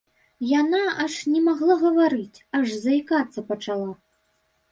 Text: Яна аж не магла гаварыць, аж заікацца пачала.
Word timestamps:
Яна 0.59 0.79
аж 1.03 1.17
не 1.33 1.41
магла 1.49 1.75
гаварыць, 1.83 2.43
аж 2.59 2.67
заікацца 2.87 3.39
пачала. 3.51 3.91